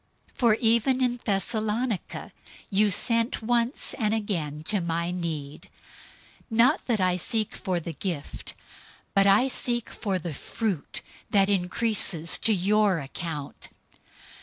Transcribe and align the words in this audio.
004:016 0.31 0.37
For 0.39 0.53
even 0.55 1.03
in 1.03 1.19
Thessalonica 1.25 2.31
you 2.71 2.89
sent 2.89 3.43
once 3.43 3.93
and 3.99 4.15
again 4.15 4.63
to 4.63 4.81
my 4.81 5.11
need. 5.11 5.69
004:017 6.51 6.57
Not 6.57 6.85
that 6.87 6.99
I 6.99 7.15
seek 7.17 7.53
for 7.55 7.79
the 7.79 7.93
gift, 7.93 8.55
but 9.13 9.27
I 9.27 9.47
seek 9.47 9.91
for 9.91 10.17
the 10.17 10.33
fruit 10.33 11.03
that 11.29 11.51
increases 11.51 12.39
to 12.39 12.51
your 12.51 12.97
account. 12.97 13.67